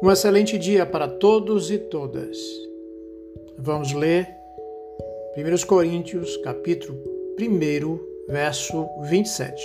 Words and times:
Um 0.00 0.12
excelente 0.12 0.56
dia 0.56 0.86
para 0.86 1.08
todos 1.08 1.72
e 1.72 1.76
todas. 1.76 2.38
Vamos 3.58 3.92
ler 3.92 4.28
1 5.36 5.66
Coríntios, 5.66 6.36
capítulo 6.36 6.96
1, 7.36 7.98
verso 8.28 8.88
27. 9.08 9.60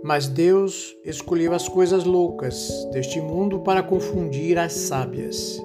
Mas 0.00 0.28
Deus 0.28 0.96
escolheu 1.04 1.52
as 1.52 1.68
coisas 1.68 2.04
loucas 2.04 2.70
deste 2.92 3.20
mundo 3.20 3.58
para 3.60 3.82
confundir 3.82 4.58
as 4.58 4.74
sábias. 4.74 5.60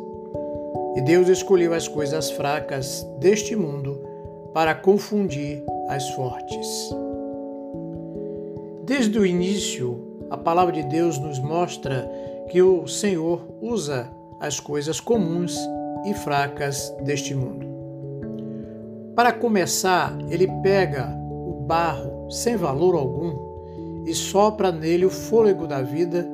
E 0.96 1.02
Deus 1.02 1.30
escolheu 1.30 1.72
as 1.72 1.88
coisas 1.88 2.32
fracas 2.32 3.06
deste 3.20 3.56
mundo 3.56 4.02
para 4.56 4.74
confundir 4.74 5.64
as 5.88 6.10
fortes. 6.16 6.68
Desde 8.86 9.20
o 9.20 9.26
início, 9.26 10.17
a 10.30 10.38
palavra 10.38 10.74
de 10.74 10.84
Deus 10.84 11.18
nos 11.18 11.40
mostra 11.40 12.10
que 12.50 12.62
o 12.62 12.88
Senhor 12.88 13.42
usa 13.62 14.10
as 14.40 14.60
coisas 14.60 15.00
comuns 15.00 15.58
e 16.06 16.14
fracas 16.14 16.94
deste 17.02 17.34
mundo. 17.34 17.66
Para 19.16 19.34
começar, 19.34 20.18
ele 20.30 20.48
pega 20.62 21.10
o 21.10 21.66
barro 21.68 22.30
sem 22.30 22.56
valor 22.56 22.96
algum 22.96 24.06
e 24.06 24.14
sopra 24.14 24.72
nele 24.72 25.06
o 25.06 25.10
fôlego 25.10 25.66
da 25.66 25.82
vida, 25.82 26.28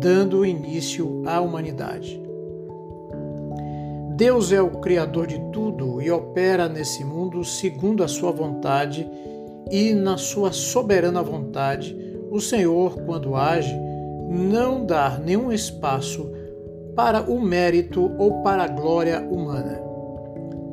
dando 0.00 0.44
início 0.44 1.22
à 1.26 1.40
humanidade. 1.40 2.20
Deus 4.16 4.52
é 4.52 4.60
o 4.60 4.78
Criador 4.80 5.26
de 5.26 5.38
tudo 5.52 6.00
e 6.00 6.10
opera 6.10 6.68
nesse 6.68 7.04
mundo 7.04 7.44
segundo 7.44 8.02
a 8.02 8.08
sua 8.08 8.30
vontade 8.30 9.08
e 9.70 9.94
na 9.94 10.16
sua 10.16 10.52
soberana 10.52 11.22
vontade 11.22 12.13
o 12.34 12.40
Senhor, 12.40 12.96
quando 13.06 13.36
age, 13.36 13.72
não 14.28 14.84
dá 14.84 15.20
nenhum 15.24 15.52
espaço 15.52 16.28
para 16.96 17.22
o 17.30 17.40
mérito 17.40 18.12
ou 18.18 18.42
para 18.42 18.64
a 18.64 18.66
glória 18.66 19.20
humana. 19.20 19.80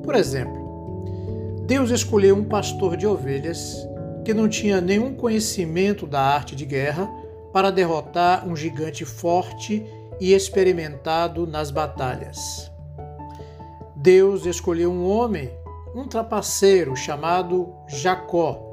Por 0.03 0.16
exemplo, 0.16 1.61
Deus 1.67 1.91
escolheu 1.91 2.35
um 2.35 2.45
pastor 2.45 2.97
de 2.97 3.05
ovelhas 3.05 3.88
que 4.25 4.33
não 4.33 4.50
tinha 4.50 4.81
nenhum 4.81 5.13
conhecimento 5.13 6.08
da 6.08 6.19
arte 6.19 6.55
de 6.55 6.66
guerra 6.66 7.08
para 7.53 7.69
derrotar 7.69 8.47
um 8.47 8.55
gigante 8.55 9.05
forte 9.05 9.85
e 10.19 10.33
experimentado 10.33 11.45
nas 11.45 11.69
batalhas. 11.69 12.72
Deus 13.95 14.47
escolheu 14.47 14.91
um 14.91 15.07
homem, 15.07 15.52
um 15.94 16.07
trapaceiro 16.07 16.95
chamado 16.95 17.72
Jacó, 17.88 18.70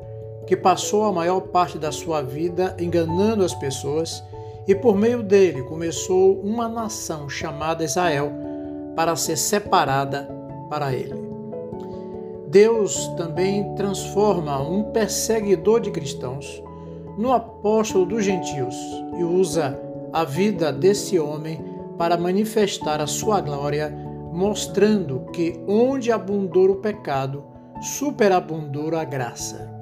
que 0.48 0.56
passou 0.56 1.04
a 1.04 1.12
maior 1.12 1.42
parte 1.42 1.78
da 1.78 1.92
sua 1.92 2.22
vida 2.22 2.74
enganando 2.80 3.44
as 3.44 3.54
pessoas 3.54 4.24
e 4.66 4.74
por 4.74 4.96
meio 4.96 5.22
dele 5.22 5.62
começou 5.64 6.40
uma 6.40 6.66
nação 6.66 7.28
chamada 7.28 7.84
Israel 7.84 8.32
para 8.96 9.14
ser 9.14 9.36
separada 9.36 10.26
para 10.70 10.94
ele. 10.94 11.28
Deus 12.46 13.08
também 13.08 13.74
transforma 13.74 14.58
um 14.58 14.84
perseguidor 14.84 15.80
de 15.80 15.90
cristãos 15.90 16.62
no 17.18 17.30
apóstolo 17.30 18.06
dos 18.06 18.24
gentios 18.24 18.74
e 19.18 19.22
usa 19.22 19.78
a 20.14 20.24
vida 20.24 20.72
desse 20.72 21.18
homem 21.18 21.62
para 21.98 22.16
manifestar 22.16 23.02
a 23.02 23.06
sua 23.06 23.42
glória, 23.42 23.90
mostrando 24.32 25.26
que 25.30 25.62
onde 25.68 26.10
abundou 26.10 26.70
o 26.70 26.76
pecado, 26.76 27.44
superabundou 27.82 28.96
a 28.96 29.04
graça. 29.04 29.77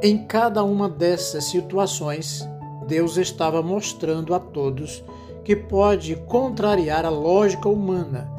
Em 0.00 0.18
cada 0.18 0.62
uma 0.62 0.88
dessas 0.88 1.44
situações, 1.46 2.48
Deus 2.86 3.16
estava 3.16 3.60
mostrando 3.60 4.32
a 4.32 4.38
todos 4.38 5.02
que 5.42 5.56
pode 5.56 6.14
contrariar 6.14 7.04
a 7.04 7.08
lógica 7.08 7.68
humana 7.68 8.30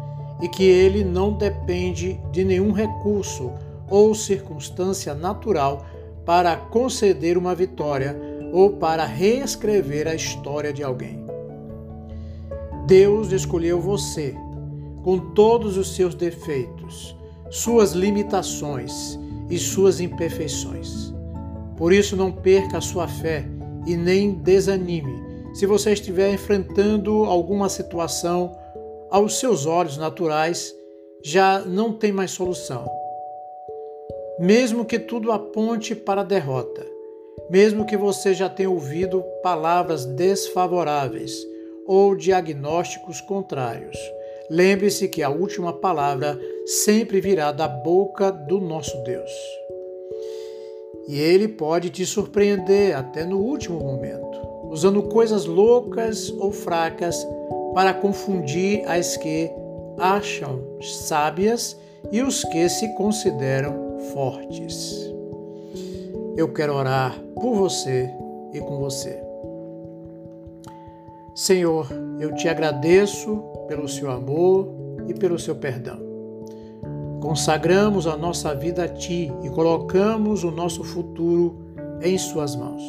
e 0.41 0.47
que 0.47 0.63
ele 0.63 1.03
não 1.03 1.33
depende 1.33 2.17
de 2.31 2.45
nenhum 2.45 2.71
recurso 2.71 3.51
ou 3.89 4.15
circunstância 4.15 5.13
natural 5.13 5.85
para 6.25 6.55
conceder 6.55 7.37
uma 7.37 7.53
vitória 7.53 8.17
ou 8.53 8.77
para 8.77 9.03
reescrever 9.03 10.07
a 10.07 10.15
história 10.15 10.71
de 10.71 10.81
alguém. 10.81 11.25
Deus 12.85 13.33
escolheu 13.33 13.81
você, 13.81 14.33
com 15.03 15.19
todos 15.33 15.75
os 15.75 15.93
seus 15.93 16.15
defeitos, 16.15 17.17
suas 17.49 17.91
limitações 17.91 19.19
e 19.49 19.57
suas 19.57 19.99
imperfeições. 19.99 21.18
Por 21.79 21.93
isso, 21.93 22.17
não 22.17 22.29
perca 22.29 22.77
a 22.77 22.81
sua 22.81 23.07
fé 23.07 23.45
e 23.87 23.95
nem 23.95 24.33
desanime. 24.33 25.29
Se 25.53 25.65
você 25.65 25.93
estiver 25.93 26.29
enfrentando 26.33 27.23
alguma 27.23 27.69
situação 27.69 28.53
aos 29.09 29.39
seus 29.39 29.65
olhos 29.65 29.97
naturais, 29.97 30.75
já 31.23 31.59
não 31.59 31.93
tem 31.93 32.11
mais 32.11 32.31
solução. 32.31 32.85
Mesmo 34.37 34.83
que 34.83 34.99
tudo 34.99 35.31
aponte 35.31 35.95
para 35.95 36.19
a 36.19 36.25
derrota, 36.25 36.85
mesmo 37.49 37.85
que 37.85 37.95
você 37.95 38.33
já 38.33 38.49
tenha 38.49 38.69
ouvido 38.69 39.23
palavras 39.41 40.05
desfavoráveis 40.05 41.33
ou 41.87 42.13
diagnósticos 42.13 43.21
contrários, 43.21 43.97
lembre-se 44.49 45.07
que 45.07 45.23
a 45.23 45.29
última 45.29 45.71
palavra 45.71 46.37
sempre 46.65 47.21
virá 47.21 47.53
da 47.53 47.69
boca 47.69 48.31
do 48.31 48.59
nosso 48.59 49.01
Deus 49.03 49.58
e 51.09 51.19
ele 51.19 51.47
pode 51.47 51.89
te 51.89 52.05
surpreender 52.05 52.95
até 52.95 53.25
no 53.25 53.39
último 53.39 53.79
momento, 53.79 54.39
usando 54.69 55.01
coisas 55.01 55.47
loucas 55.47 56.29
ou 56.29 56.51
fracas 56.51 57.27
para 57.73 57.95
confundir 57.95 58.87
as 58.87 59.17
que 59.17 59.49
acham 59.97 60.61
sábias 60.79 61.75
e 62.11 62.21
os 62.21 62.43
que 62.43 62.69
se 62.69 62.93
consideram 62.93 63.97
fortes. 64.13 65.11
Eu 66.37 66.53
quero 66.53 66.75
orar 66.75 67.19
por 67.33 67.55
você 67.55 68.07
e 68.53 68.59
com 68.59 68.77
você. 68.77 69.19
Senhor, 71.33 71.87
eu 72.19 72.35
te 72.35 72.47
agradeço 72.47 73.41
pelo 73.67 73.87
seu 73.89 74.11
amor 74.11 74.71
e 75.07 75.15
pelo 75.15 75.39
seu 75.39 75.55
perdão. 75.55 76.08
Consagramos 77.21 78.07
a 78.07 78.15
nossa 78.15 78.55
vida 78.55 78.85
a 78.85 78.87
Ti 78.87 79.31
e 79.43 79.49
colocamos 79.49 80.43
o 80.43 80.51
nosso 80.51 80.83
futuro 80.83 81.57
em 82.01 82.17
Suas 82.17 82.55
mãos. 82.55 82.81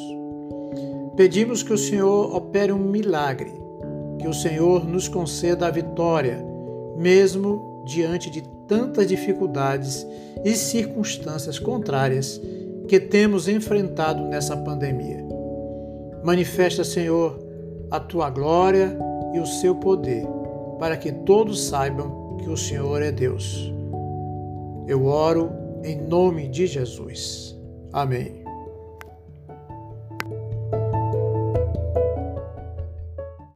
Pedimos 1.16 1.62
que 1.62 1.72
o 1.72 1.78
Senhor 1.78 2.34
opere 2.34 2.72
um 2.72 2.78
milagre, 2.78 3.52
que 4.18 4.28
o 4.28 4.32
Senhor 4.32 4.86
nos 4.86 5.08
conceda 5.08 5.66
a 5.66 5.70
vitória, 5.70 6.44
mesmo 6.96 7.82
diante 7.84 8.30
de 8.30 8.42
tantas 8.68 9.08
dificuldades 9.08 10.06
e 10.44 10.54
circunstâncias 10.54 11.58
contrárias 11.58 12.40
que 12.86 13.00
temos 13.00 13.48
enfrentado 13.48 14.22
nessa 14.24 14.56
pandemia. 14.56 15.26
Manifesta, 16.22 16.84
Senhor, 16.84 17.38
a 17.90 17.98
tua 17.98 18.30
glória 18.30 18.96
e 19.34 19.40
o 19.40 19.46
seu 19.46 19.74
poder, 19.74 20.24
para 20.78 20.96
que 20.96 21.10
todos 21.10 21.64
saibam 21.64 22.36
que 22.36 22.48
o 22.48 22.56
Senhor 22.56 23.02
é 23.02 23.10
Deus. 23.10 23.79
Eu 24.86 25.04
oro 25.04 25.50
em 25.84 26.00
nome 26.00 26.48
de 26.48 26.66
Jesus. 26.66 27.56
Amém. 27.92 28.49